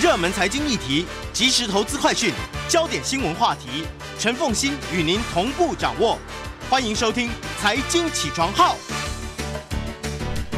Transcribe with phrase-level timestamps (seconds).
[0.00, 2.32] 热门财经议题、即时投资快讯、
[2.70, 3.84] 焦点新闻话题，
[4.18, 6.18] 陈凤欣与您同步掌握。
[6.70, 7.28] 欢迎收听
[7.60, 8.74] 《财经起床号》。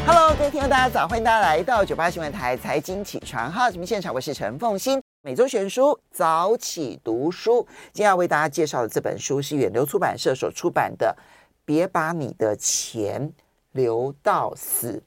[0.07, 1.05] Hello，各位听众，大家早！
[1.05, 5.03] 欢迎大家来到九八新闻台《财经起床号》节目现场，我是陈凤欣。
[5.23, 7.67] 每周选书，早起读书。
[7.91, 11.17] 今天要为大家介绍的这本书是远流出版社所出版的
[11.65, 13.33] 《别把你的钱
[13.73, 15.03] 留到死》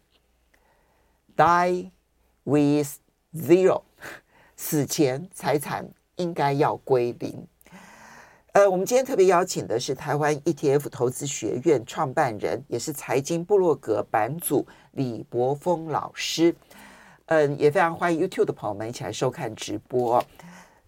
[1.43, 1.91] ，Die
[2.45, 2.99] with
[3.35, 3.86] Zero。
[4.57, 7.47] 死前财产应该要归零。
[8.53, 16.55] 呃，我们今天特别邀请的是台湾 ETF 投资学院创办人，也是财经部落格版主李博峰老师。
[17.27, 20.25] 嗯、也非常欢迎 YouTube 的朋友们一起来收看直播。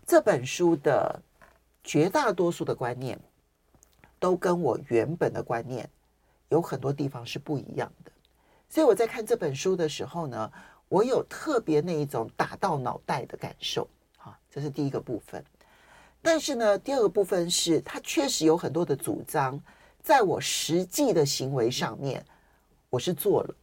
[0.06, 1.20] 这本书的
[1.84, 3.18] 绝大多数的观念，
[4.18, 5.86] 都跟我原本的观念
[6.48, 8.10] 有很多地方是不一样的。
[8.70, 10.50] 所以我在看这本书的时候呢，
[10.88, 13.86] 我有特别那一种打到脑袋的感受，
[14.16, 15.44] 哈，这是第一个部分。
[16.22, 19.60] 但是呢，第二个部分是它确实有很多的主张，
[20.02, 22.24] 在我实际的行为上面，
[22.88, 23.54] 我是做了。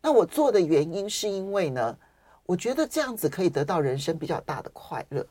[0.00, 1.98] 那我做的原因是因为呢，
[2.46, 5.26] 我觉得这样子可以得到人生比较大的快乐。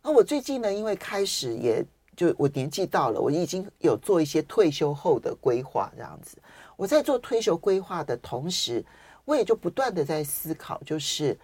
[0.00, 1.84] 那我最近呢，因为开始也
[2.16, 6.38] 就我年纪到了，我已经有做一些退休后的规划，这样子。
[6.76, 8.84] 我在做退休规划的同时。
[9.30, 11.38] 我也就不断的在思考，就是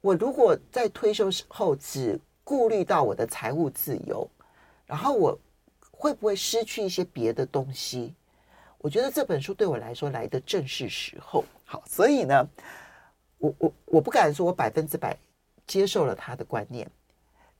[0.00, 4.28] 我如果在退休后只顾虑到我的财务自由，
[4.84, 5.38] 然后我
[5.92, 8.12] 会不会失去一些别的东西？
[8.78, 11.44] 我觉得这本书对我来说来的正是时候。
[11.64, 12.44] 好，所以呢，
[13.38, 15.16] 我我我不敢说我百分之百
[15.68, 16.90] 接受了他的观念，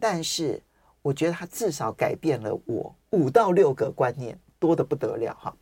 [0.00, 0.60] 但是
[1.00, 5.56] 我觉得他至少改变了我五到六个观念，多得不得了哈。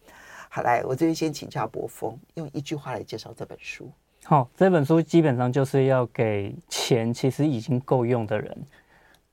[0.56, 3.90] 好，来，我这边先请教博峰，用一句话来介绍这本书。
[4.24, 8.56] 好，这本书基本上就是要给钱其实已经够用的人，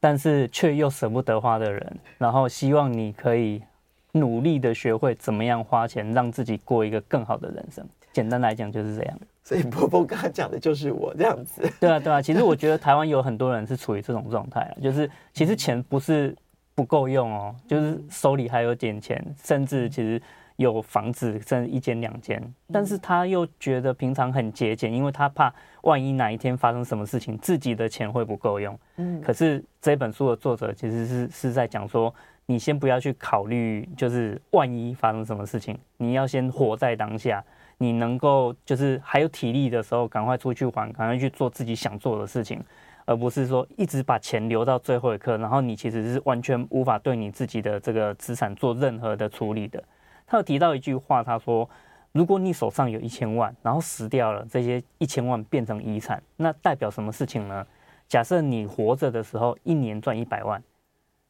[0.01, 3.63] 但是却又舍不得花的人，然后希望你可以
[4.11, 7.87] 努力的学会怎么样花钱，让自己过一个更好的人生。
[8.11, 9.17] 简单来讲就是这样。
[9.45, 11.61] 所以博峰刚刚讲的就是我这样子。
[11.79, 12.21] 对啊，对啊。
[12.21, 16.35] 其实我觉得台湾有很多人是处于这种状态啊，就是其实钱不是
[16.75, 20.21] 不够用哦，就是手里还有点钱，甚至其实。
[20.63, 22.41] 有房子，甚至一间两间，
[22.71, 25.53] 但是他又觉得平常很节俭，因为他怕
[25.83, 28.77] 万一哪一天发生什么事情，自己的钱会不够用。
[28.95, 32.13] 嗯，可是这本书的作者其实是是在讲说，
[32.45, 37.43] 你先不要去考虑，就是万一发生什么事情，你要先活在当下，
[37.77, 42.63] 你能够就是还有体力的时候，赶快出去玩，赶快去做自己想做的事情，
[43.05, 49.83] 而不是说一直把钱留到最后一刻，然后你其实是完全无法对你自己的这个资产做任何的处理的。
[50.25, 51.69] 他有提到一句话，他说
[52.11, 57.65] ：“如果你手上有一千万，然后死掉了，这些一千万变成遗产，那代表什么事情呢？
[58.07, 60.61] 假设你活着的时候一年赚一百万，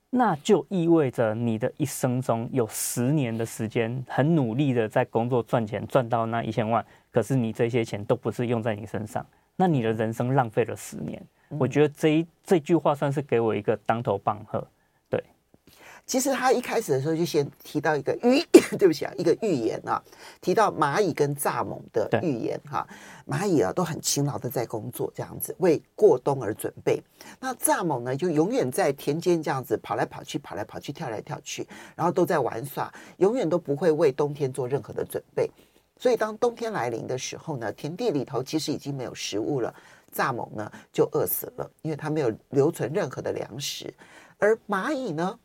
[0.09, 11.21] 那就意味着你的一生中有十年的时间很努力的在工作赚钱，赚到那一千万，可是你这些钱都不是用在你身上，那你的人生浪费了十年。
[11.59, 14.65] 我觉得这一这句话算是给我一个当头棒喝。”
[16.05, 18.41] 其实他一开始的时候就先提到一个预，
[18.77, 20.03] 对不起啊，一个预言啊，
[20.41, 22.85] 提到蚂蚁跟蚱蜢的预言哈。
[23.25, 27.01] 蚂蚁啊都很勤劳的在工作，这样子为过冬而准备。
[27.39, 31.65] 那蚱蜢呢就永远在田间这样子跑来跑去，跑来跑去，跳来跳去，
[31.95, 35.49] 然后都在玩耍，永远都不会为冬天做任何的准备。
[35.97, 39.73] 所以当冬天来临的时候呢，田地里头其实已经没有食物了，
[40.13, 43.93] 蚱蜢呢就饿死了，因为它没有留存任何的粮食。
[44.37, 45.39] 而蚂蚁呢？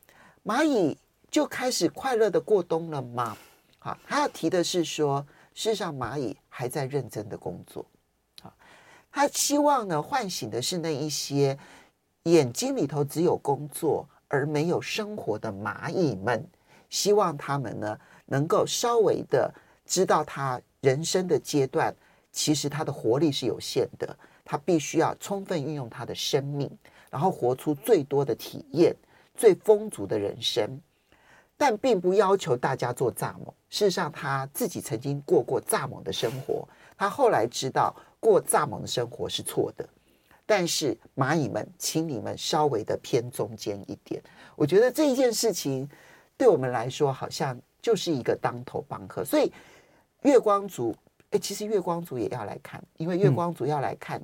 [0.44, 0.96] 蚂蚁
[1.31, 3.37] 就开始快乐的过冬了吗？
[3.79, 7.85] 好，他要提的是说，事实上蚂蚁还在认真的工作。
[8.43, 8.52] 好，
[9.11, 11.58] 他希望呢，唤醒的是那一些
[12.25, 16.46] 眼睛里头只有工作而没有生活的蚂蚁们，
[16.88, 19.52] 希望他们呢能够稍微的
[19.87, 21.94] 知道他人生的阶段，
[22.32, 26.70] 其实他的活力是有限的，他必须要充分运用他的生命，
[27.11, 28.94] 然后活出最多的体验、
[29.38, 30.79] 最丰足的人生。
[31.61, 33.52] 但并不要求大家做蚱蜢。
[33.69, 36.69] 事实上，他自己曾经过过蚱蜢的生活。
[36.96, 39.85] 他后来知道过蚱蜢的生活是错的。
[40.46, 44.23] 但是蚂蚁们，请你们稍微的偏中间一点。
[44.55, 45.88] 我觉得这一件事情
[46.37, 49.25] 对我们来说，好像就是一个当头棒喝。
[49.25, 49.52] 所以
[50.23, 50.94] 月光族，
[51.31, 54.23] 哎，其实月光族也要来看，因为月光族要来看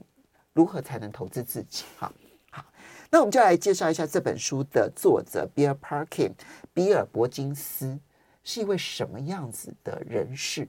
[0.52, 1.84] 如何才能投资自己。
[1.99, 2.12] 哈、
[3.14, 6.34] 那我们就来介绍一下这本书的作者比尔·帕金，
[6.72, 7.96] 比尔·伯金斯
[8.43, 10.66] 是一位什么样子的人士？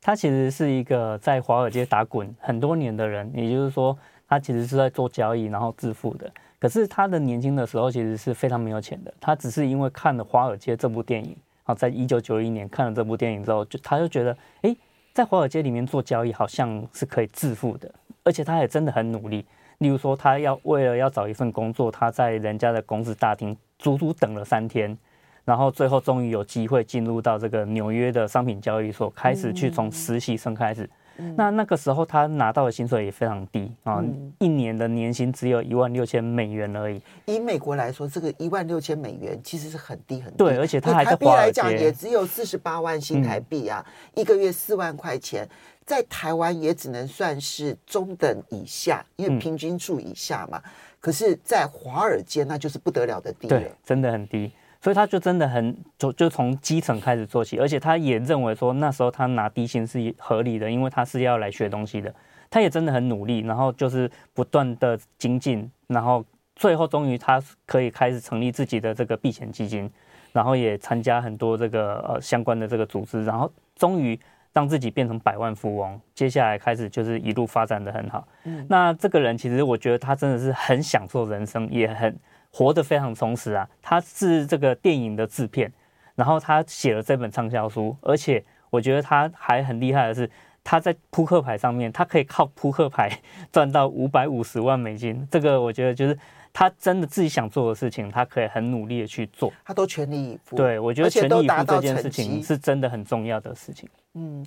[0.00, 3.96] 他其实是一个在华尔街打滚很多年的人，也就是说，
[4.26, 6.28] 他其实是在做交易然后致富的。
[6.58, 9.14] 可是他的年轻的时候其实是非常没有钱的。
[9.20, 14.76] 他只是因为看了《华尔街》这部电影，好，在一九九一年看了这部电影之后，就他就觉得，诶，
[15.14, 17.88] 在华尔街里面做交易好像是可以致富的，
[18.24, 19.46] 而且他也真的很努力。
[19.78, 24.96] 例如说，他要为了要找一份工作，他在人家的公司大厅足足等了三天，
[25.44, 30.88] 然后最后终于有机会进入到这个纽约的商品交易所，开始去从实习生开始。
[31.36, 34.00] 那那个时候他拿到的薪水也非常低啊，
[34.38, 37.00] 一年的年薪只有一万六千美元而已。
[37.26, 40.38] 以美国来说，这个一万六千美元其实是很低很低。
[40.38, 43.84] 对，而且他还在华尔街来讲也只有四十八万新台币啊，
[44.14, 45.48] 一个月四万块钱。
[45.88, 50.60] 在台湾也只能算是中等以下，因为平均数以下嘛。
[50.62, 50.70] 嗯、
[51.00, 54.52] 可是，在华尔街那就是不得了的低了，对，真的很低。
[54.82, 62.14] 所以他就真的很就就从基层开始做起，而且他也认为说那时候他拿低薪是合理的，因为他是要来学东西的。
[62.50, 66.22] 他也真的很努力，然后就是不断的精进，然后
[66.54, 69.90] 最后终于他可以开始成立自己的这个避险基金，
[70.34, 74.20] 然后也参加很多这个呃相关的这个组织，然后终于。
[74.58, 78.26] 让自己变成百万富翁，接下来开始就是一路发展的很好。
[78.42, 82.18] 嗯，那这个人其实我觉得他真的是很享受人生，也很
[82.50, 83.68] 活得非常充实啊。
[83.80, 85.72] 他是这个电影的制片，
[86.16, 90.28] 然后他写了这本畅销书，而且我觉得他还很厉害的是，
[90.64, 93.08] 他在扑克牌上面，他可以靠扑克牌
[93.52, 95.24] 赚到五百五十万美金。
[95.30, 96.18] 这个我觉得就是。
[96.52, 100.56] 他真的自己想做的事情，他可以很努力的去做，他都全力以赴。
[100.56, 103.88] 对，我觉得全力以赴这件事情是真的很重要的事情。
[104.14, 104.44] 嗯，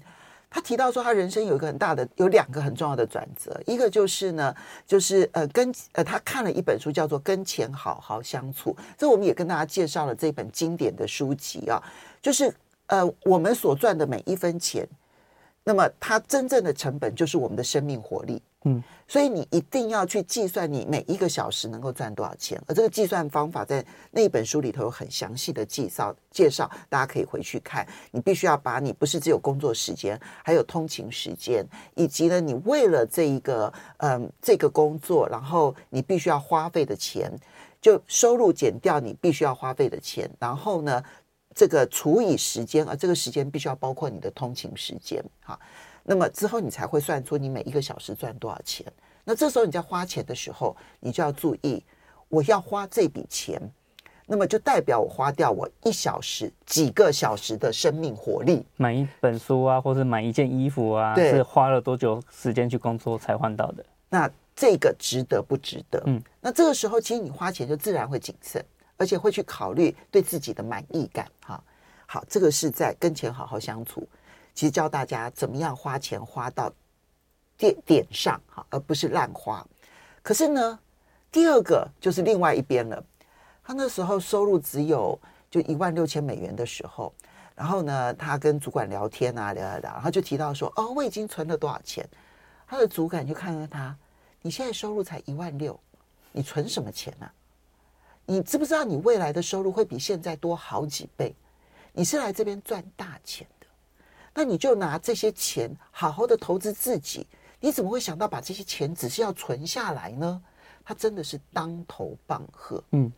[0.50, 4.53] 他提到说，他人生有一个很大的，有两个很重要的转折，一个就是呢，
[4.86, 11.81] 就是呃，跟呃，他看了一本书叫做《跟钱好好相处》，这我们也跟大家介绍了这本经典的书籍啊，
[12.21, 12.53] 就是
[12.88, 14.86] 呃，我们所赚的每一分钱，
[15.63, 18.42] 那么它真正的成本就是我们的生命活力。
[18.63, 27.88] 嗯，所以你一定要去计算你每一个小时能够赚多少钱，而这个计算方法在那本书里头有很详细的介绍介绍，大家可以回去看。
[28.12, 31.66] 你必须要把你不是只有工作时间，还有通勤时间，
[31.96, 37.31] 以及呢，你为了这一个嗯这个工作，然后你必须要花费的钱，
[37.81, 41.04] 就收入减掉你必须要花费的钱，然后呢，
[41.53, 45.59] 这个除以时间，啊这个时间必须要包括你的通勤时间，哈。
[46.03, 48.86] 那么之后你才会算出你每一个小时赚多少钱。
[49.24, 51.83] 那这时候你在花钱的时候，你就要注意，
[52.27, 53.62] 我要花这笔钱，
[54.25, 58.65] 那么就代表我花掉我一小时、几个小时的生命活力。
[58.77, 63.86] 买一本书啊，或是买一件衣服啊，是花了多久时间去工作才换到的？
[64.10, 66.01] 那这个值得不值得？
[66.08, 68.65] 嗯，那这个时候其实你花钱就自然会谨慎，
[69.01, 71.27] 而且会去考虑对自己的满意感。
[71.43, 71.63] 哈，
[72.05, 74.08] 好，这个是在跟钱好好相处。
[74.53, 76.72] 其实教大家怎么样花钱花到
[77.58, 79.65] 点点上哈，而不是乱花。
[80.22, 80.79] 可是呢，
[81.31, 83.03] 第二个就是另外一边了。
[83.63, 87.12] 他那时候收入只有就一万六千美元的时候，
[87.55, 92.08] 然后呢，他跟主管聊天啊，聊聊聊，然后就提到说：“哦，我已经存了多少钱？”
[92.70, 93.98] 他的主管就看看他
[94.43, 95.79] ：“你现在收入才一万六，
[96.31, 97.25] 你存什么钱啊？
[98.25, 101.36] 你知不知道你未来的收入会比现在多好几倍？
[101.94, 103.68] 你是来这边赚大钱的。”
[104.34, 107.28] 那你就拿这些钱好好的投资自己，
[107.60, 110.42] 你怎么会想到把这些钱只是要存下来呢？
[110.84, 112.84] 他真的是当头棒喝。
[112.92, 113.12] 嗯。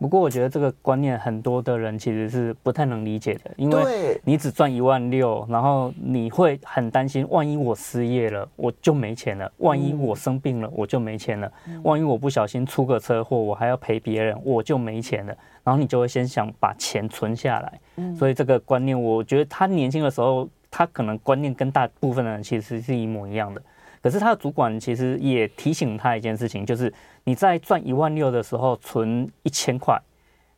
[0.00, 11.46] 不过我觉得这个观念很多的人其实是不太能理解的，因为你只赚一万六，然后你会很担心，万一我失业了，我就没钱了；万一我生病了，我就没钱了；
[11.84, 15.36] 万一我不小心出个车祸，我还要赔别人，我就没钱了。
[15.62, 17.80] 然后你就会先想把钱存下来。
[18.18, 23.60] 所以这个观念，我觉得他年轻的时候，他可能观念跟大部分的人其实是一模一样的。
[24.02, 26.92] 可是他的主管其实也提醒他一件事情，就是
[27.24, 30.00] 你在赚一万六的时候存一千块，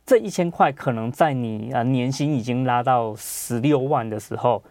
[0.05, 4.63] 这一千块可能在你啊年薪已经拉到十六万的时候，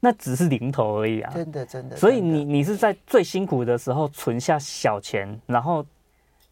[0.00, 1.32] 那只是零头而已啊！
[1.34, 1.96] 真的真的。
[1.96, 5.84] 所以你你是在最辛苦的时候存下小钱，然后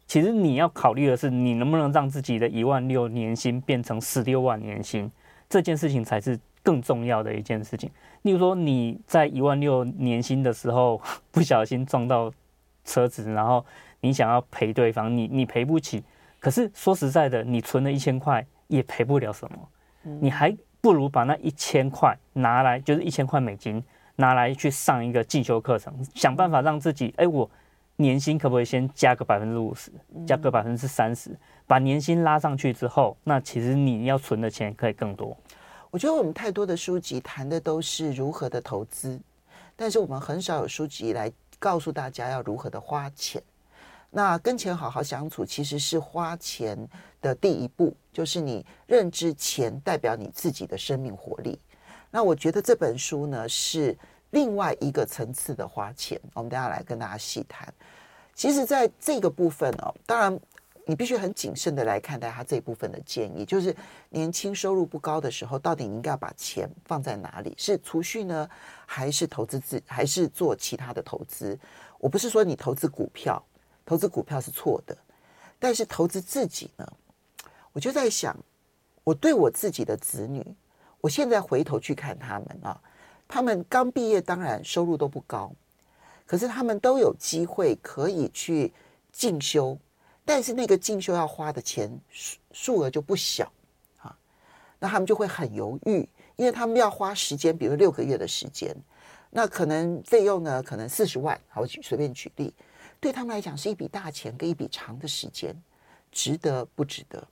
[0.05, 5.09] 其实你要考虑的是，你能不能让自己的一万六年薪变成十六万年薪，
[5.49, 7.91] 这件事情才是更重要的一件事情。
[8.23, 12.31] 例如说你在一万六年薪的时候 不小心撞到
[12.85, 13.63] 车子，然后
[13.99, 16.03] 你想要赔对方，你你赔不起。
[16.39, 19.57] 可是说实在的，你存了一千块也赔不了什么，
[20.19, 23.81] 你还不如把那一千块拿来，就是一千块美金
[24.17, 27.49] 拿来去上一个进修课程，想办法让自己，哎，我
[27.95, 29.89] 年薪可不可以先加个百分之五十，
[30.27, 31.31] 加个百分之三十，
[31.65, 35.37] 把年薪拉上去之后，那其实你要存的钱可以更多。
[35.93, 39.19] 我觉得我们太多的书籍谈的都是如何的投资，
[39.75, 43.39] 但是我们很少有书籍来告诉大家要如何的花钱。
[44.09, 46.75] 那跟钱好好相处，其实是花钱
[47.21, 51.59] 的第一步，就是你认知钱代表你自己的生命活力。
[52.09, 53.95] 那我觉得这本书呢，是
[54.31, 56.19] 另外一个层次的花钱。
[56.33, 57.71] 我们等下来跟大家细谈。
[58.33, 60.39] 其实，在这个部分哦，当然
[60.85, 63.75] 你必须很谨慎的来看待他这一部分的建议，就是
[64.09, 67.53] 年轻收入不高的时候，到底你应该要把钱放在哪里？
[67.57, 68.49] 是储蓄呢，
[68.85, 71.57] 还是投资自，还是做其他的投资？
[71.99, 73.43] 我不是说你投资股票。
[73.85, 74.97] 投资股票是错的，
[75.59, 76.87] 但是投资自己呢？
[77.73, 78.33] 我就在想，
[79.03, 80.41] 我对我自己的子女，
[81.01, 82.79] 我现在回头去看他们啊，
[83.27, 85.51] 他们刚毕业，当然收入都不高，
[86.25, 88.71] 可是他们都有机会可以去
[89.11, 89.77] 进修，
[90.25, 93.51] 但是那个进修要花的钱数数额就不小
[93.97, 94.17] 啊，
[94.79, 98.75] 那他们就会很犹豫，因为他们要花时间，比如六个月的时间，
[99.29, 102.53] 那可能费用呢，可能四十万，好，我随便举例。
[103.01, 105.53] 对他们来讲是一笔大钱跟一笔长的时间，
[106.09, 107.27] 值得不值得？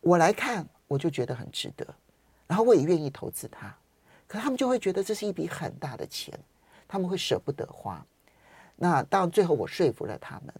[0.00, 1.86] 我来看，我就觉得很值得，
[2.46, 3.74] 然后我也愿意投资它。
[4.26, 6.38] 可他们就会觉得这是一笔很大的钱，
[6.86, 8.04] 他们会舍不得花。
[8.76, 10.54] 那当然最后我说服了他们。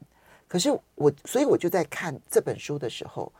[0.55, 3.33] 可是我，所以我就在看这本书的时候，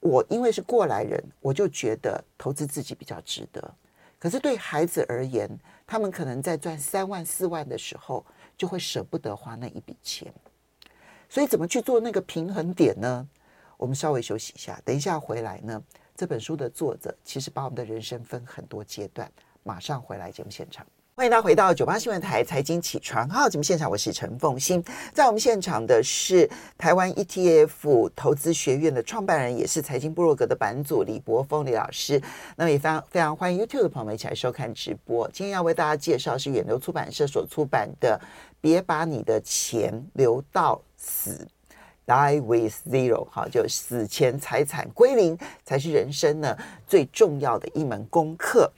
[0.00, 3.74] 我因为是过来人，我就觉得投资自己比较值得。
[4.18, 5.48] 可是对孩子而言，
[5.86, 8.22] 他们可能在赚三万四万的时候，
[8.54, 10.30] 就会舍不得花那一笔钱，
[11.26, 13.26] 所以怎么去做那个平衡点呢？
[13.78, 15.82] 我们稍微休息一下，等一下回来呢。
[16.14, 20.86] 这本书的作者其实把我们的人生分很多阶段，马上回来节目现场。
[21.18, 24.84] 欢迎大家回到九八新闻台财经起床号节目现场，我是陈凤欣。
[25.14, 26.46] 在我们现场的是
[26.76, 32.20] 台湾 ETF 投资学院的创办人，也是财经部落格的版主李柏峰李老师。
[32.54, 35.26] 那么也非常非常欢迎 YouTube 的朋友们一起来收看直播。
[35.32, 38.20] 今天要为大家介绍是远流出版社所出版的
[38.60, 41.48] 《别把你的钱留到死》
[42.06, 46.54] ，Die with Zero，好，就死前财产归零才是人生呢
[46.86, 48.70] 最重要的一门功课。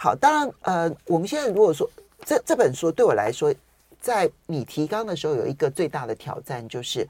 [0.00, 1.90] 好，当然，呃，我们现在如果说
[2.24, 3.52] 这这本书对我来说，
[4.00, 7.04] 在你提纲的时候有一个最大的挑战，就是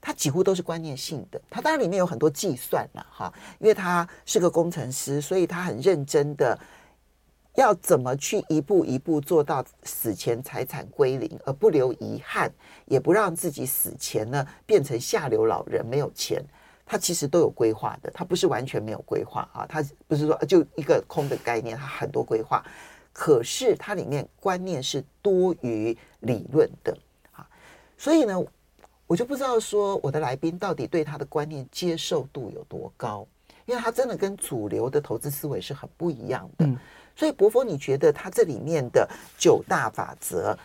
[0.00, 1.40] 它几乎都是观念性的。
[1.50, 6.56] 它当然里面有很多计算了，哈，因为他是个工程师，所以他很认真的
[7.56, 12.48] 要怎么去一步一步做到死前财产归零，而不留遗憾，
[12.84, 16.40] 也不让自己死前呢变成下流老人，没有钱。
[16.88, 22.64] 他其实都有规划的，它不是完全没有规划啊，它不是说就一个空的概念，它很多规划，
[23.12, 26.96] 可是它里面观念是多于理论的
[27.32, 27.46] 啊，
[27.98, 28.42] 所以呢，
[29.06, 33.26] 我就不知道说我的来宾到底对他的观念接受度有多高，
[33.66, 36.64] 因为他真的跟主流的投资思维是很不一样的。
[36.64, 36.74] 嗯、
[37.14, 40.58] 所以柏锋，你觉得他这里面的九大法则，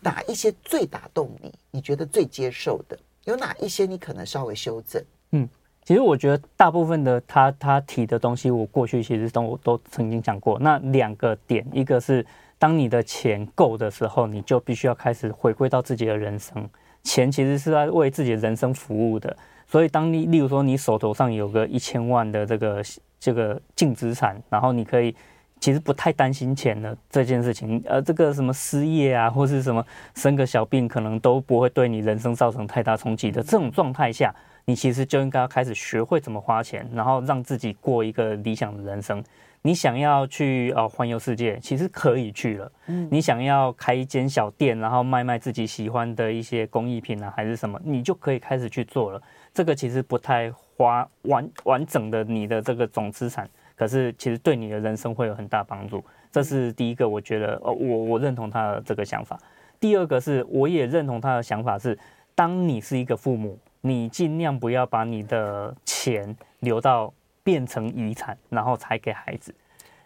[0.00, 1.52] 哪一些最打动你？
[1.70, 2.98] 你觉得最接受的？
[3.28, 5.02] 有哪一些你可能稍微修正？
[5.32, 5.48] 嗯，
[5.84, 10.58] 其实我觉得大部分的他他提的东西，我过去其实都都曾经讲过。
[10.58, 12.24] 那两个点，一个是
[12.58, 16.68] 当你的钱够的时候，你就必须要开始回归到自己的人生。
[17.02, 19.36] 钱其实是在为自己的人生服务的。
[19.66, 22.82] 所以，当你例如说你手头上有个一千万的这个
[23.20, 25.14] 这个净资产，然后你可以。
[25.60, 29.84] 其实不太担心钱的这件事情，呃，这个什么失业啊，或是什么
[30.14, 34.34] 生个小病，可能都不会对你人生造成太大冲击的这种状态下，
[34.64, 39.22] 你其实就应该要开始学会怎么花钱，然后让自己过一个理想的人生。
[39.60, 42.72] 你想要去呃环游世界，其实可以去了。
[42.86, 49.20] 嗯，你想要开一间小店，然后卖卖自己喜欢的一些工艺品啊，还是什么，你就可以开始去做了。
[49.52, 53.50] 这个其实不太花完完整的你的这个总资产。
[53.78, 57.08] 可是，其实对你的人生会有很大帮助，这是第一个。
[57.08, 59.38] 我觉得，哦，我我认同他的这个想法。
[59.78, 61.96] 第二个是，我也认同他的想法是，
[62.34, 69.54] 当你是一个父母，你尽量不要把你的钱留到变成遗产，然后才给孩子。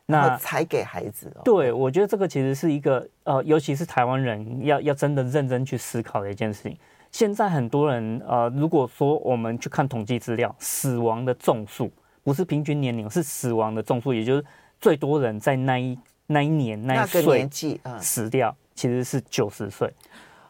[0.04, 1.40] 那才给孩子哦。
[1.42, 6.76] 对，我觉得这个其实是一个呃，尤其是台湾人要要真的认真去思考的一件事情。
[7.10, 11.90] 现在很多人呃，如果说我们去看统计资料，死亡的总数
[12.22, 14.44] 不是平均年龄，是死亡的总数，也就是
[14.80, 19.92] 最多人在那一那一年那一岁年纪啊死掉，其实是九十岁。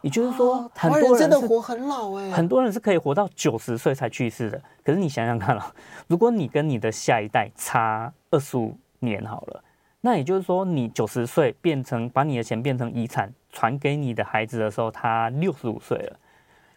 [0.02, 4.60] 也就是说，很多人真的活很老哎，很多人是可以活到九十岁才去世的。
[4.84, 5.72] 可是你想想看啊，
[6.08, 9.62] 如果你跟你的下一代差二十五年好了，
[10.00, 16.18] 那也就是说，你九十岁变成把你的钱变成遗产传给你的孩子的时候，他六十五岁了，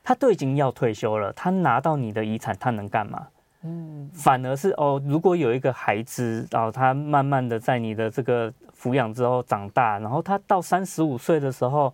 [0.04, 3.28] 他都已经要退休了，他拿到你的遗产，他能干嘛？
[3.66, 11.94] 嗯，反而是哦，如果有一个孩子，然后他慢慢的在你的这个抚养之后长大，然后他到三十五岁的时候。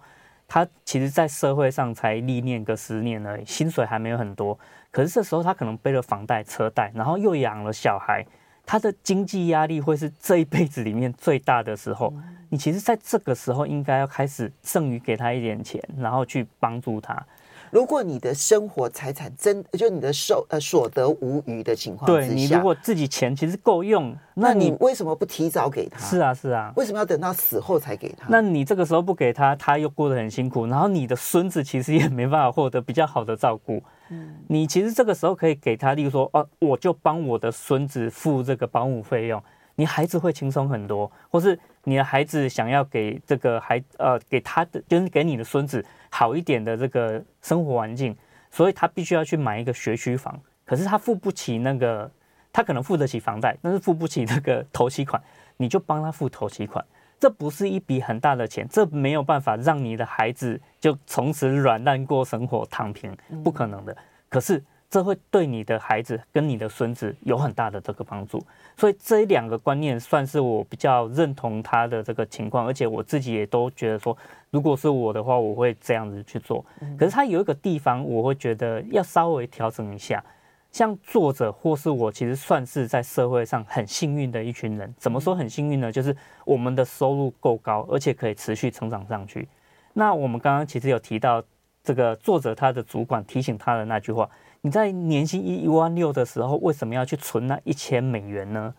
[0.53, 4.59] 他其实，在社会上才历练个十年而已，薪水还没有很多。
[4.91, 8.25] 可是这时候，他可能背了房贷、车贷，然后又养了小孩，
[8.65, 12.13] 他的经济压力会是这一辈子里面最大的时候。
[12.49, 17.25] 你其实，在这个时候，应该要开始剩余给他一点钱，然后去帮助他。
[17.71, 25.97] 如果你的生活财产真就你的收呃所得无余的情况之下，对，你如果自己钱其实够用，那你为什么不提早给他？
[25.99, 28.27] 是啊，是啊，为什么要等到死后才给他？
[28.29, 33.81] 那你这个时候不给他，他又过得很辛苦，然后你的孙子其实也没办法获得比较好的照顾。
[34.09, 39.41] 嗯，你其实这个时候可以给他，例如说，哦，我就帮我的孙子付这个保姆费用，
[39.75, 45.85] 你孩子会轻松很多，或是你的孩子想要给这个孩呃给他的，就是给你的孙子。
[46.11, 48.15] 好一点的这个生活环境，
[48.51, 50.39] 所以他必须要去买一个学区房。
[50.63, 52.11] 可是他付不起那个，
[52.53, 55.19] 他可能付得起房贷，但是付不起那个头期款。
[55.57, 56.85] 你就帮他付头期款，
[57.19, 63.97] 这不是一笔很大的钱，这没有办法让你的孩子就从此软烂过生活，躺平，不可能的。
[64.29, 64.63] 可是。
[64.91, 68.45] 这会对你的孩子跟你的孙子有很大的这个帮助，
[68.77, 74.17] 所以这两个观念算是我比较认同他的这个情况，而且我自己也都觉得说，
[74.49, 76.65] 如果是我的话，我会这样子去做。
[76.97, 80.23] 可是他有一个地方，我会觉得要稍微调整一下。
[80.71, 84.91] 像作者或是我，其实算是在社会上很幸运的一群人。
[84.97, 85.91] 怎么说很幸运呢？
[85.91, 89.47] 就是我们的收入够高，而且可以持续成长上去。
[89.93, 91.43] 那我们刚刚其实有提到
[91.83, 94.29] 这个作者他的主管提醒他的那句话。
[94.63, 98.73] 你在年薪一一万六的时候，为什么要去存那一千美元呢？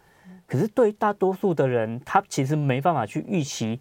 [0.46, 3.80] 可是对大多数的人，他其实没办法去预期，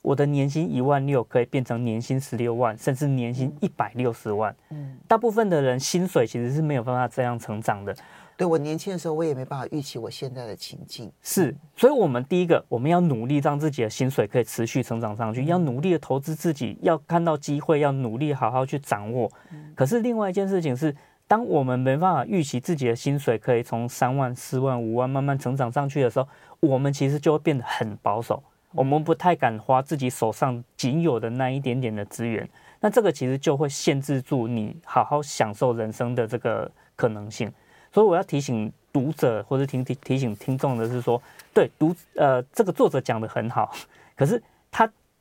[0.00, 4.54] 我的年薪一万六可以变成年薪十六万，甚至年薪一百六十万。
[4.70, 7.94] 嗯，大部分的人薪水其实是没有办法这样成长的。
[8.34, 11.12] 对，我年轻的时候，我也没办法预期我现在的情境。
[11.20, 19.30] 是，所以我们第一个，我们要努力让自己的薪水可以持续成长上去，要努力的投资自己，要看到机会，要努力好好去掌握。
[19.74, 20.96] 可是另外一件事情是。
[21.32, 26.28] 当我们没办法预期自己的薪水可以从三万、四万、五万慢慢成长上去的时候，
[26.60, 28.42] 我们其实就会变得很保守，
[28.72, 32.46] 我们不太敢花自己手上仅有的那一点点的资源。
[32.80, 37.50] 那这个其实就会限制住你好好享受人生的这个可能性。
[37.90, 41.18] 所以我要提醒读者或者提提提醒听众的是说，
[41.54, 43.74] 对读呃这个作者讲得很好，
[44.14, 44.42] 可是。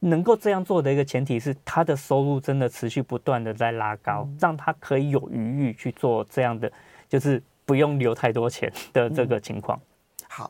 [0.04, 6.72] 能够这样做的一个前提是，他的收入真的持续不断的在拉高，让他可以有余裕去做这样的，
[7.08, 9.80] 就是不用留太多钱的这个情况。
[10.28, 10.50] 好，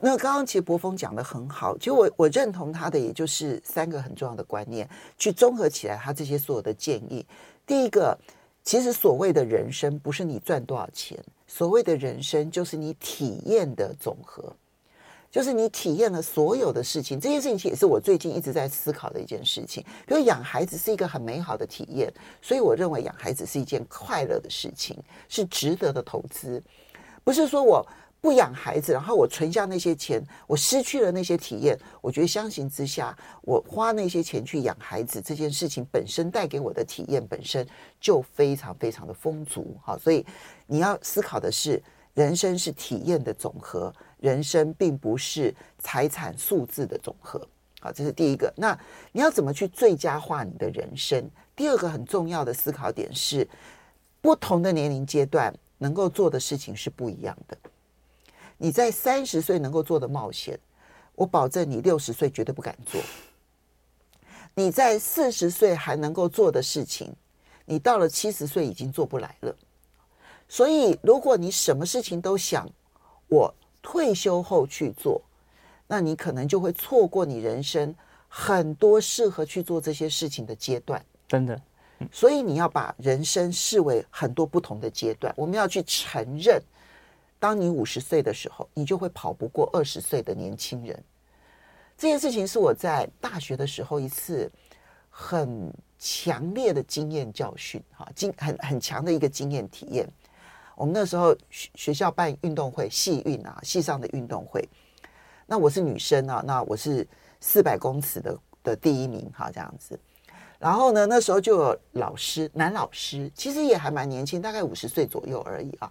[0.00, 7.24] 那刚刚其实博峰讲的很好，其实我我认同他的，也就是三个很重要的观念，去综合起来他这些所有的建议。
[7.64, 8.18] 第一个，
[8.64, 14.52] 其实所谓的人生不是你赚多少钱，所谓的人生就是你体验的总和。
[15.30, 19.84] 就是你体验了所有的事情，这件事情也是我最近一直在思考的一件事情。
[20.06, 22.10] 比如养孩子是一个很美好的体验，
[22.40, 24.96] 所以我认为养孩子是一件快乐的事情，
[25.28, 26.62] 是值得的投资。
[27.22, 27.86] 不是说我
[28.22, 31.78] 不养孩子，然后我存下那些钱，我失去了那些体验。
[32.00, 37.66] 我觉得相形之下，我花那些钱去养孩子这件事情本身带给我的体验本身
[38.00, 39.76] 就非常非常的丰足。
[39.84, 40.24] 好，所以
[40.66, 41.82] 你要思考的是，
[42.14, 43.94] 人生是体验的总和。
[44.20, 47.40] 人生并不是财产数字的总和，
[47.80, 48.52] 好，这是第一个。
[48.56, 48.76] 那
[49.12, 51.30] 你要怎么去最佳化你的人生？
[51.54, 53.46] 第二个很重要的思考点是，
[54.20, 57.56] 不同的年龄阶段能够做的事情是不一样的。
[58.56, 60.58] 你在三十岁能够做的冒险，
[61.14, 63.00] 我保证你六十岁绝对不敢做。
[64.54, 67.14] 你在四十岁还能够做的事情，
[67.64, 69.54] 你到了七十岁已经做不来了。
[70.48, 72.68] 所以，如果你什么事情都想，
[73.28, 73.54] 我。
[73.90, 75.18] 退休后去做，
[75.86, 77.94] 那你可能就会错过你人生
[78.28, 81.02] 很多适合去做这些事情的阶段。
[81.26, 81.58] 真的，
[82.12, 85.32] 所以你要把人生视为很多不同的阶段。
[85.38, 86.62] 我们要去承认，
[87.38, 90.94] 当你五十岁的时候，你就会跑不过二十岁的年轻人；
[91.96, 94.52] 这件事情是我在大学的时候一次
[95.08, 100.06] 很强烈的经验教训，哈，经很很强的一个经验体验。
[100.78, 104.66] 我们那时候学学校办运动会，系运啊，系上的运动会。
[105.44, 107.04] 那我是女生啊，那我是
[107.40, 109.98] 四百公尺的的第一名，哈，这样子。
[110.56, 115.90] 然后呢，那时候就有老师，男老师，其实也还蛮年轻，大概五十岁左右而已啊。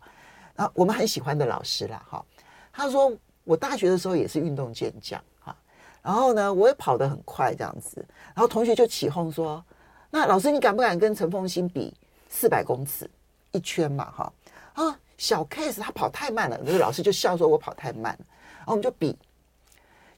[0.56, 2.26] 然后我们很喜欢的老师啦，哈。
[2.71, 3.12] 他说
[3.43, 5.54] 我大学的时候也是运动健将，哈。
[6.02, 7.97] 然后呢，我也跑得很快，这样子。
[8.34, 9.62] 然后同学就起哄说
[10.10, 11.93] ：“那老师，你敢不敢跟陈凤新比
[12.30, 13.10] 四百公尺
[13.52, 14.32] 一圈嘛？”哈。
[14.77, 18.25] 啊，小 case，他跑太慢了，那个老师就笑说：“我跑太慢了。”
[18.59, 19.17] 然后我们就比，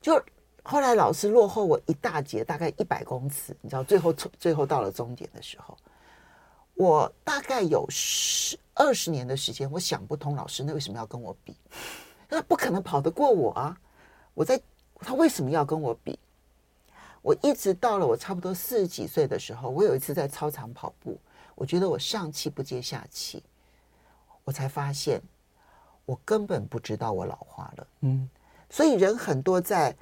[0.01, 0.21] 就
[0.63, 3.55] 后来老师落后我一大截，大概一百公尺。
[3.61, 5.77] 你知道，最后最后到了终点的时候，
[6.73, 11.55] 我大概有十二十年的时间，我想不通老师那为什么要跟我比？
[12.27, 13.77] 那不可能跑得过我啊！
[14.33, 14.61] 我在
[14.99, 16.19] 他为什么要跟我比？
[17.21, 21.17] 我一直到了我差不多四十几岁的时候，我有一次在操场跑步，
[21.55, 23.41] 我觉得我上气不接下气。
[24.49, 25.21] 我才发现，
[26.05, 27.87] 我根本不知道我老化了。
[28.01, 28.27] 嗯，
[28.67, 29.95] 所以人很多在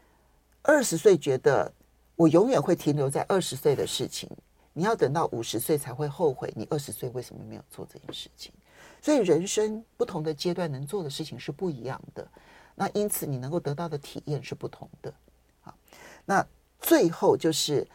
[0.62, 1.70] 二十岁觉得
[2.16, 4.30] 我永远会停留在二十岁的事情，
[4.72, 8.54] 你要等到五十岁才会后悔你二十岁为什么没有做这件事情。
[9.02, 12.26] 所以人生不同的阶段能做的事情是不一样的，
[12.74, 15.14] 那因此你能够得到的体验是不同的。
[15.60, 15.76] 好，
[16.24, 16.48] 那
[16.80, 17.86] 最后就是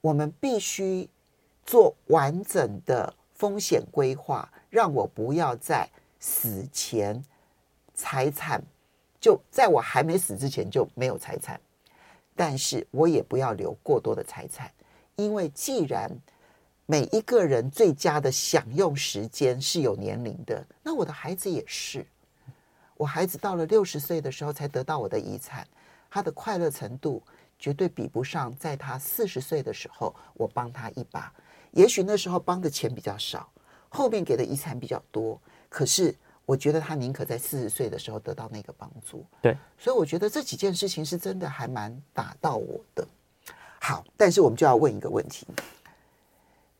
[0.00, 1.10] 我们必须
[1.66, 4.48] 做完整的风险规划。
[4.70, 5.88] 让我不要在
[6.20, 7.22] 死前
[7.94, 8.62] 财产，
[9.20, 11.60] 就在我还没死之前就没有财产，
[12.36, 14.70] 但是我也不要留过多的财产，
[15.16, 16.10] 因为既然
[16.86, 22.06] 每一个人最佳的享用时间是有年龄的，那我的孩子也是，
[22.96, 25.66] 我孩子到了六十岁的时候才得到我的遗产，
[26.10, 27.22] 他的快乐程度
[27.58, 31.32] 绝对比不上在他四十岁的时候我帮他一把，
[31.72, 33.50] 也许那时候帮的钱比较少。
[33.88, 39.24] 后面给的遗产比较多，可是我觉得他宁可在四十岁的时候得到那个帮助。
[39.42, 43.06] 对，所以我觉得这几件事情是真的还蛮打到我的。
[43.80, 45.46] 好，但是我们就要问一个问题：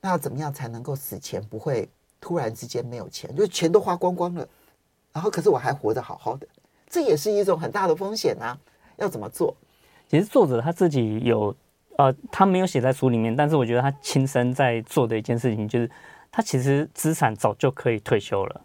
[0.01, 1.89] 那要怎么样才能够死前不会
[2.21, 4.49] 突然之间没有钱，就是钱都花光光了，
[5.13, 6.47] 然后可是我还活得好好的？
[6.89, 8.59] 这也是一种很大的风险啊！
[8.97, 9.55] 要怎么做？
[10.09, 11.55] 其实作者他自己有
[11.97, 15.91] 呃，他没有写在书里面，但是我觉得他亲身在做的一件事情就是。
[16.31, 18.61] 他其实资产早就可以退休了，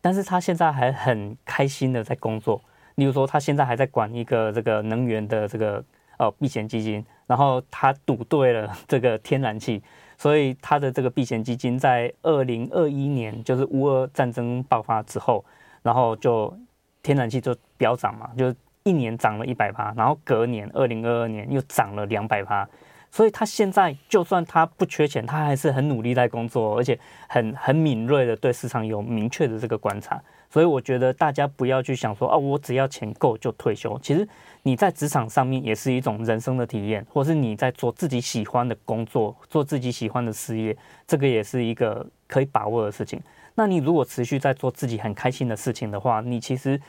[0.00, 2.60] 但是他现在还很开心的在工作。
[2.96, 5.82] 例如说，他现在还在管一个这个能源的这个
[6.18, 9.82] 呃避险基金，然后他赌对了 这个天然气，
[10.16, 15.44] 所以他的这个避险基金在二零二一年就是乌俄战争爆发之后，
[15.82, 16.56] 然后就
[17.02, 22.68] 天然气就飙涨嘛，就一年涨了一百趴，然后隔年二零二二年又涨了两百趴。
[23.14, 26.98] 所以他现在就算他不缺钱，他还是很努力在工作，而且
[27.28, 30.20] 很很敏锐的对市场有明确的这个观察。
[30.50, 33.96] 所以我觉得大家不要去想说啊，我只要钱够就退休。
[34.02, 34.28] 其实
[34.64, 43.22] 你在职场上面也是一种人生的体验，或是你在做自己喜欢的工作，做自己喜欢的事业，这个也是一个可以把握的事情。
[43.54, 46.80] 那你如果持续在做自己很开心的事情的话，你其实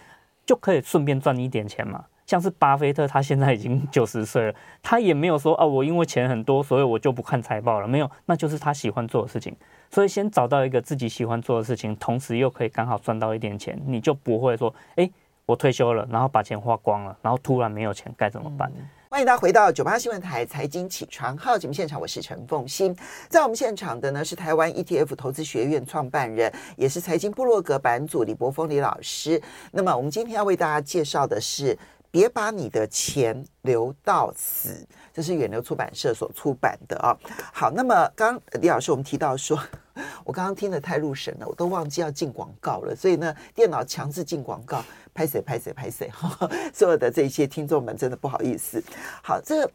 [0.43, 2.03] 就可以顺便赚一点钱嘛。
[2.25, 7.87] 像是巴菲特，他现在已经九十岁了，他也没有说啊，我因为钱很多，所以我就不看财报了。
[7.87, 9.55] 没有，那就是他喜欢做的事情。
[9.91, 15.09] 所以先找到一个自己喜欢做的事情，同时又可以刚好赚到一点钱，你就不会说，哎，
[15.45, 18.71] 我退休了，然后把钱花光了，然后突然没有钱该怎么办？
[18.75, 22.93] 嗯，欢迎大家回到九八新闻台财经起床号节目现场，我是陈凤欣。
[23.29, 29.39] 在我们现场的呢是台湾 ETF 投资学院创办人，也是财经部落格版主李柏峰李老师。
[29.71, 31.77] 那么我们今天要为大家介绍的是。
[32.15, 37.11] 别把你的钱留到死，这是远流出版社所出版的啊。
[37.53, 39.61] 好，那么刚李老师我们提到说，
[40.23, 44.81] 我刚刚听得太入神了，我都忘记要进广告了，所以呢，电脑强制进广告，
[45.13, 46.09] 拍谁拍谁拍谁，
[46.73, 48.81] 所有的这些听众们真的不好意思。
[49.21, 49.69] 好，这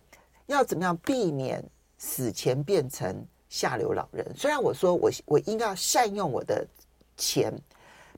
[0.47, 1.63] 要怎么样避免
[1.99, 4.27] 死前变成下流老人？
[4.35, 6.67] 虽然我说我我应该要善用我的
[7.19, 7.53] 钱，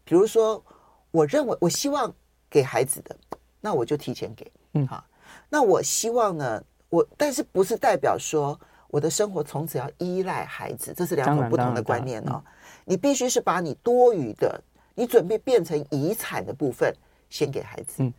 [0.05, 0.65] 比如说，
[1.11, 2.15] 我认为我希望
[2.49, 3.17] 给孩子的。
[3.64, 5.03] 那我就提前给，嗯，好。
[5.48, 12.42] 那我希望呢，我但是不是代表说我的生活从此要依赖孩子，这是两种不同的观念哦。
[12.85, 14.61] 你必须是把你多余的，
[14.96, 16.92] 你准备变成遗产的部分
[17.31, 18.12] 先给孩子，嗯，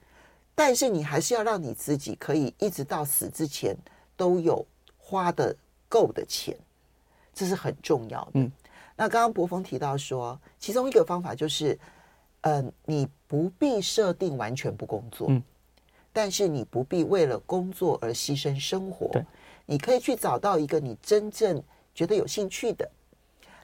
[0.55, 3.75] 但是你还是要让你自己可以一直到死之前
[4.15, 4.65] 都有
[4.97, 5.53] 花的
[5.89, 6.57] 够的钱，
[7.33, 8.31] 这是很重要的。
[8.35, 8.51] 嗯，
[8.95, 11.77] 那刚刚博峰提到说，其中一个方法就是。
[12.43, 15.43] 嗯、呃，你不必设定完全不工作，嗯，
[16.13, 19.07] 但是你不必为了工作而牺牲生活。
[19.11, 19.25] 对，
[19.65, 21.61] 你可以去找到一个你真正
[21.93, 22.89] 觉得有兴趣的，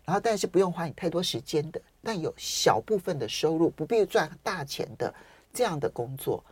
[0.05, 5.13] 然后但是不用花你太多时间的，但有小部分的收入，不必赚大钱的
[5.53, 6.43] 这样的工作，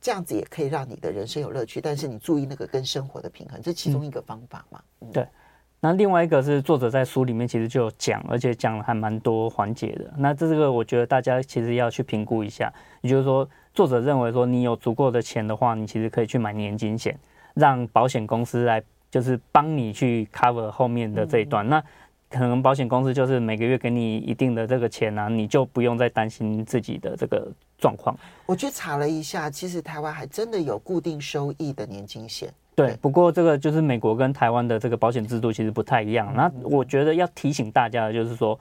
[0.00, 1.80] 这样子也可以让你的人生有乐趣。
[1.80, 4.82] 但是你注意那个跟生活的平衡，这其中一个方法嘛。
[5.00, 5.28] 嗯，对。
[5.84, 10.10] 那另外一个是作者在书里面其实就有讲，而且讲了还蛮多环节的。
[10.16, 12.72] 那这个我觉得大家其实要去评估一下。
[13.02, 17.14] 也就是说，作者认为说你有足够的钱的话，你其实可以去买年金险，
[17.52, 21.68] 让保险公司来就是帮你去 cover 后面的这一段。
[21.68, 21.84] 那
[22.30, 28.16] 可能保险公司就是每个月给你一定的这个钱啊，你就不用再担心自己的这个状况。
[28.46, 32.50] 我去查了一下，其实台湾还真的有固定收益的年金险。
[32.74, 36.32] 对，不过这个就是美国跟台湾的这个保险制度其实不太一样。
[36.34, 38.58] 那我觉得要提醒大家的就是说，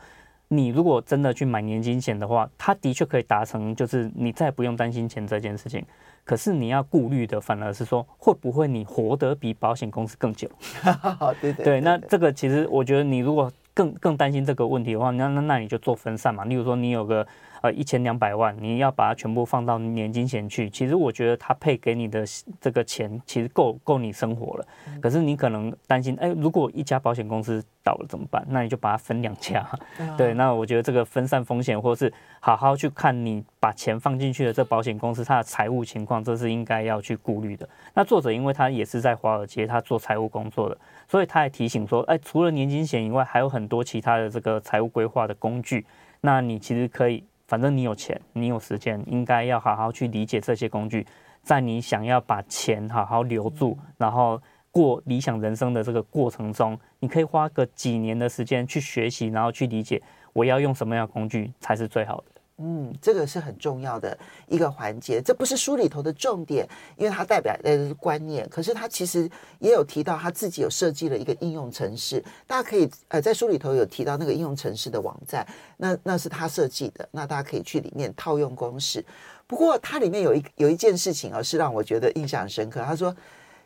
[0.49, 5.83] 你如果真的去买年金险的话，它的确可以达成就是你再不用担心钱这件事情。
[6.23, 10.47] 可是你要顾虑的反而是说，会不会你活得比保险公司更久？
[11.41, 16.45] 对对对，那这个其实我觉得你如果更更担心这个问题的话，那那那你就做分散嘛。
[16.45, 17.25] 例如说你有个。
[17.63, 20.69] 呃，一千两百万，你要把它全部放到年金险去。
[20.69, 22.25] 其实我觉得他配给你的
[22.59, 24.67] 这个钱，其实够够你生活了。
[25.01, 28.45] 可是你可能担心，哎，如果一家保险公司倒了怎么办？
[28.49, 29.65] 那你就把它分两家。
[30.17, 37.69] 对，那我觉得这个分散风险，或是好好去看你把钱放进去的这保险公司它的财务情况，这是应该要去顾虑的。
[37.93, 45.85] 那作者因为他也是在华尔街，他做财务工作的，所以他也提醒说，哎，除了年金险以外，还有很多其他的这个财务规划的工具。
[46.19, 47.23] 那你其实可以。
[47.47, 51.05] 反正你有钱，你有时间，应该要好好去理解这些工具，
[51.41, 60.01] 在你想要把钱好好留住，然后过理想人生的这个过程中，你可以花个几年的时间去学习，然后去理解
[60.33, 62.32] 我要用什么样的工具才是最好的。
[62.57, 68.47] 嗯，这个是很重要的一个环节，这不是书里头的重点，因为它代表的是观念。
[68.47, 75.45] 可是他其实也有提到他自己有设计了一个应用程式，大家可以呃在书里头有提到那个应用程式的网站，
[75.77, 79.03] 那那是他设计的，那大家可以去里面套用公式。
[79.47, 82.81] 不过它里面有一有一件事情啊，是让我觉得印象深刻。
[82.81, 83.15] 他说，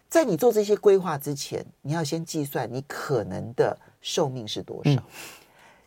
[0.09, 4.91] 在你做这些规划之前，你要先计算你可能的寿命是多少。
[4.91, 4.99] 嗯、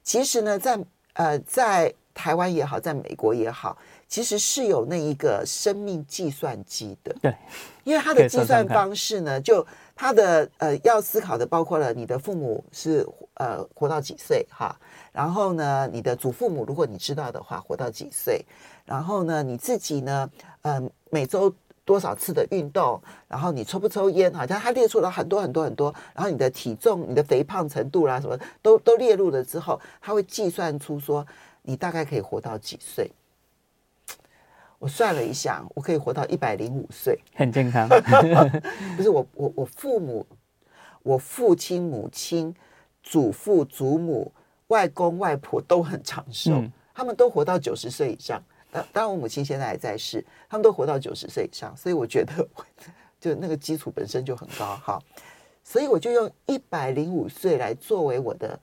[0.03, 0.79] 其实呢，在
[1.15, 7.17] 呃在台湾也好，在美国也好，其实是有那一个生命计算机的。
[7.23, 7.35] 对，
[7.83, 14.77] 因为它的计算方式呢，就它的呃要思考的包括了你的父母是呃活到几岁哈，
[15.13, 18.45] 然后呢，你的祖父母如果你知道的话活到几岁，
[18.85, 20.31] 然后呢，你自己呢，
[20.61, 21.51] 嗯、呃，每周
[21.87, 31.27] 多少次的运动，然后你抽不抽烟，好像他列出了很多很多很多，然后你的体重、你的肥胖程度啦什么都都列入了之后，他会计算出说。
[31.63, 33.11] 你大概可以活到几岁？
[34.79, 37.87] 我算了一下，我可以活到一百零五岁， 很健康。
[38.97, 40.27] 不是我，我我父母，
[41.03, 42.55] 我父亲、母亲、
[43.03, 44.33] 祖父、祖母、
[44.69, 48.43] 外公、外婆都很长寿，嗯、他们都活到九十岁以上。
[48.73, 52.49] 当当然，我母亲现在还在世，他们都活到九十岁以上，所以我觉得，
[53.21, 54.99] 就那个基础本身就很高哈。
[55.63, 58.59] 所以我就用一百零五岁来作为我的。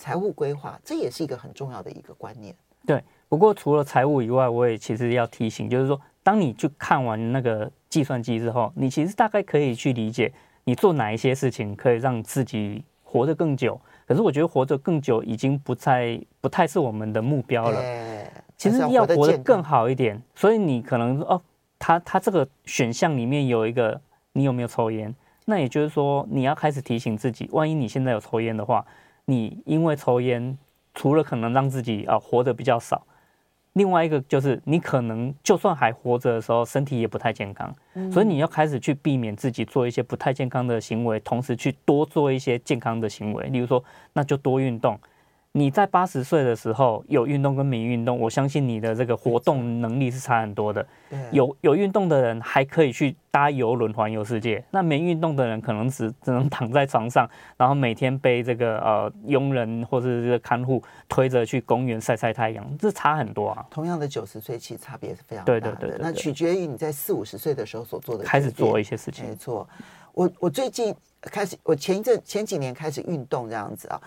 [0.00, 2.54] 财务规划，这也是一个很重要的一个观念。
[2.86, 10.32] 对，不过除了财务以外，我也其实要提醒，就是说，当你去看完那个计算机之后，你其实大概可以去理解，
[10.64, 13.78] 你做哪一些事情可以让自己活得更久。
[14.06, 17.78] 可是我觉得活得更久已经不再不太是我们的目标了。
[17.78, 21.38] 欸、其实要活得更好一点，所以你可能哦，
[21.78, 24.00] 他他这个选项里面有一个，
[24.32, 25.14] 你有没有抽烟？
[25.44, 28.82] 那也就是说，你要开始提醒自己，万一你现在有抽烟的话。
[29.30, 30.58] 你因为抽烟，
[30.92, 33.06] 除了可能让自己啊活得比较少，
[33.74, 37.72] 另外一个就是你可能就算还活着的时候，身体也不太健康，
[38.10, 44.98] 所以你要开始去避免自己做一些不太健康的行为，同时去多做一些健康的行为，例如说，那就多运动。
[45.52, 50.86] 你在八十岁的时候有运动跟没运动，我相信你的这个活动能力是差很多的。
[51.32, 63.66] 有有运动的人还可以去搭游轮环游世界，那没运动的人可能只只能躺在床上，然后每天被这个呃佣人或者这个看护推着去公园晒晒太阳，这差很多啊。
[63.70, 65.60] 同样的九十岁，其实差别是非常大的。
[65.60, 69.26] 对对对，对，那取决于你在四五十岁的时候所做的，开始做一些事情。
[69.26, 69.68] 没错，
[70.12, 74.00] 我我最近开始，我前一阵前几年开始运动这样子啊。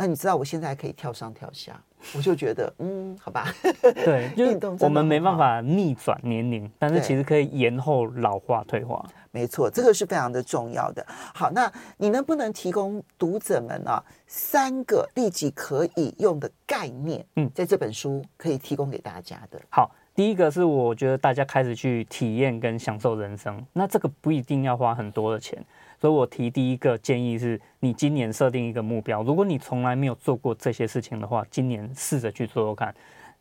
[0.00, 1.78] 那你知道我现在还可以跳上跳下，
[2.16, 3.54] 我就觉得嗯，好吧。
[3.82, 9.04] 对， 运动我们没办法逆转年龄，但是其实可以延后老化退化。
[9.30, 11.04] 没错，这个是非常的重要的。
[11.34, 17.22] 好，那你能不能提供读者们啊三个立即可以用的概念？
[17.36, 19.60] 嗯，在这本书可以提供给大家的。
[19.68, 25.62] 好，第一个是我觉得大家开始去体验跟享受人生，那这个不一定要花很多的钱，
[26.00, 32.94] 所以我提第一个建议是，你今年设定一个目标，如果你从来没有做过这些事情的话，今年试着去做做看。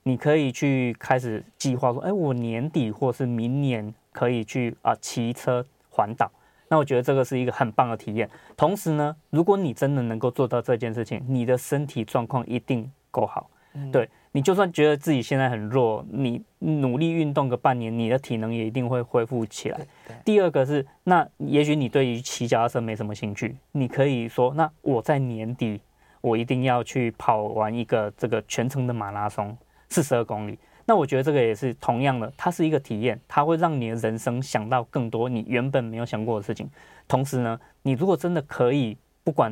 [0.04, 6.30] 你可以去开始计划说，哎，我年底或是明年可以去啊骑车环岛。
[6.68, 8.30] 那我觉得这个是一个很棒的体验。
[8.56, 13.50] 同时呢，如果你真的能够做到这件事情，你的身体状况一定够好。
[13.74, 19.80] 嗯、对，你就算觉得自己现在很弱，你努力运动个半年，你的体能也一定会恢复起来。
[20.24, 25.82] 第二个是，那也许你对于骑脚踏车没什么兴趣，你可以说，那我在年底
[26.22, 29.58] 我一定要去跑完一个这个全程的马拉松。
[29.92, 36.70] 四十二公里，那我觉得这个也是同样的，它是一个体验，它会让你的人生想到更多你原本没有想过的事情。
[37.08, 39.52] 同时呢，你如果真的可以不管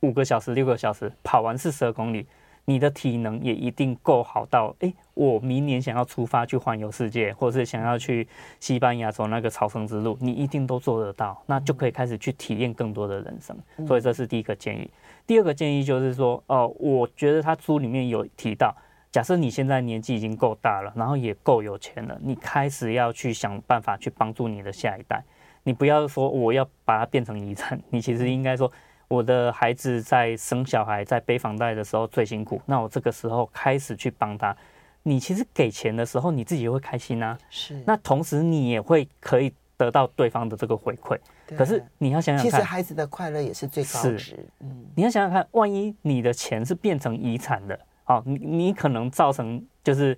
[0.00, 2.26] 五个小时、六个小时跑完四十二公里，
[2.70, 8.28] 你的体能也一定够好到，诶，我明年想要出发去环游世界，或者是想要去
[8.60, 13.58] 西班牙走那个朝圣之路，你一定都做得到，那就可以开始去体验更多的人生。
[13.88, 14.88] 所以这是第一个建议。
[15.26, 18.72] 第二个建议就是说，哦，我觉得他书里面有提到。
[19.10, 25.24] 假设你现在年纪已经够大了，然后也够有钱了，你开始要去想办法去帮助你的下一代。
[25.64, 28.70] 你不要说我要把它变成遗产，你其实应该说，
[29.10, 34.56] 我的孩子在生小孩、在背房贷的时候最辛苦，那我这个时候开始去帮他。
[35.02, 37.36] 你其实给钱的时候，你自己也会开心啊。
[37.48, 37.82] 是。
[37.84, 41.18] 那同时你也会可以得到对方的这个回馈。
[41.56, 44.38] 可是你要想想看，其实孩子的快乐也是最高值。
[44.60, 44.86] 嗯。
[44.94, 47.76] 你要想想看，万一你的钱是变成遗产的。
[48.04, 50.16] 哦，你你可能造成就是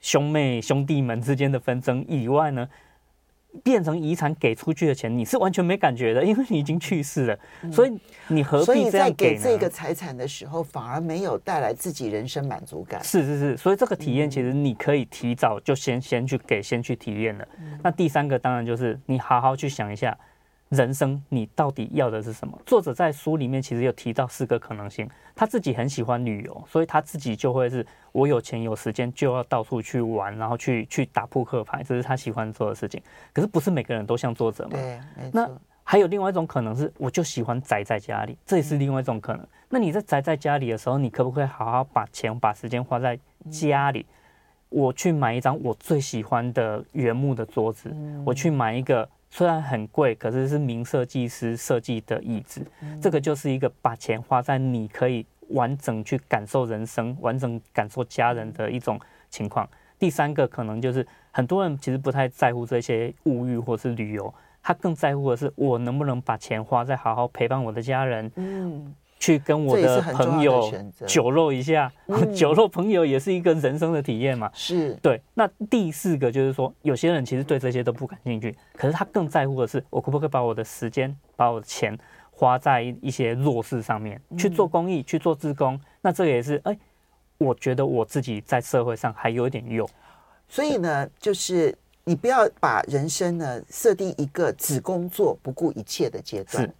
[0.00, 2.68] 兄妹兄弟们之间的纷争以外呢，
[3.62, 7.92] 变成遗产给出去的钱，你是完全没感觉的，因为你已经去世了，嗯、所以
[8.28, 9.36] 你何必这样给？
[9.36, 13.02] 所以在给这个财产的时候，反而没有带来自己人生满足感。
[13.04, 17.46] 是是是，所以这个体验其实你可以提早就先先去给，先去体验了。
[17.60, 20.16] 嗯、那第三个当然就是你好好去想一下。
[20.74, 22.58] 人生你到底要的是什么？
[22.66, 25.08] 作者在书里面其实有提到四个可能性。
[25.36, 33.02] 他自己很喜欢旅游，所以他自己就会是我有钱有时间就要到处去玩，然后去去打扑克牌，这是他喜欢做的事情。
[33.32, 34.70] 可是不是每个人都像作者嘛？
[34.70, 35.00] 对，
[35.32, 35.50] 那
[35.82, 39.42] 还有另外一种可能是，我就喜欢宅在家里，这也是另外一种可能。
[39.42, 43.18] 嗯、那你在宅在家里的时候，你可不可以好好把钱把时间花在
[43.50, 44.06] 家里？
[44.08, 44.14] 嗯、
[44.68, 49.08] 我去买一张我最喜欢的原木的桌子，嗯、我去买一个。
[49.36, 58.96] 虽然很贵，可是是名设计师设计的椅子，嗯、这个就是一个把钱花在你可以完整去感受人生、完整感受家人的一种
[59.28, 59.68] 情况。
[59.98, 68.30] 第三个可能就是很多人其实不太在乎这些物欲或是旅游，他更在乎的是我能不能把钱花在好好陪伴我的家人。
[68.36, 68.94] 嗯。
[69.18, 70.70] 去跟我的朋友
[71.06, 74.50] 酒肉一下，嗯、 酒肉朋友也是一个人生的体验嘛。
[74.52, 75.20] 是对。
[75.32, 81.96] 那第四个就是说，有些人其实对这些都不感兴趣，可是他更在乎的是，我可不可以把我的时间、把我的钱
[82.30, 85.80] 花在一些弱势上面，去做公益、去做自工。
[86.02, 86.76] 那这个也是，哎，
[87.38, 89.88] 我觉得我自己在社会上还有一点用。
[90.48, 91.74] 所以呢，就是
[92.04, 96.70] 你不要把人生呢设定一个只工作不顾一切的阶段，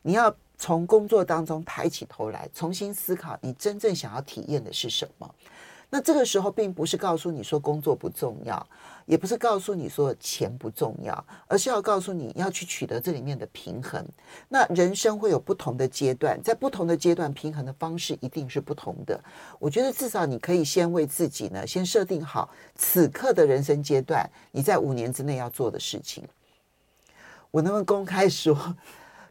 [0.00, 0.34] 你要。
[0.60, 5.34] 从工作当中抬起头来，重新思考你真正想要体验的是什么。
[5.88, 8.64] 那这个时候，并不是告诉你说工作不重要，
[9.06, 14.06] 也不是告诉你说钱不重要，而是要告诉你要去取得这里面的平衡。
[14.50, 19.18] 那人生会有不同的阶段，在不同的阶段，平衡的方式一定是不同的。
[19.58, 26.22] 我觉得至少你可以先为自己呢，先设定好此刻的人生阶段，你在五年之内要做的事情。
[27.50, 28.76] 我能不能公开说？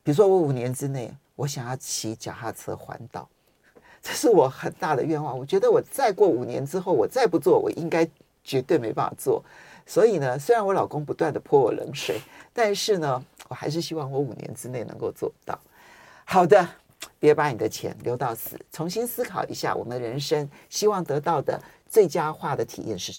[0.10, 3.30] 比如说，我五年之内，我想要骑脚踏车环岛，
[4.02, 5.38] 这是我很大的愿望。
[5.38, 8.10] 我觉得我再过五年之后，我再不做，我应该
[8.44, 9.44] 绝对没办法做。
[9.86, 12.20] 所以呢，虽然我老公不断的泼我冷水，
[12.52, 15.60] 但是呢，我还是希望我五年之内能够做到。
[16.26, 16.68] 好的，
[17.20, 23.08] 别把你的钱留到死，重新思考一下我们人生希望得到的最佳化的体验是。